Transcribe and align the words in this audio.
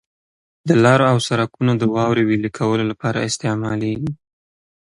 د 0.67 0.69
لارو 0.83 1.05
او 1.11 1.17
سرکونو 1.27 1.71
د 1.77 1.83
واورې 1.93 2.23
ویلي 2.29 2.51
کولو 2.57 2.83
لپاره 2.91 3.25
استعمالیږي. 3.29 4.11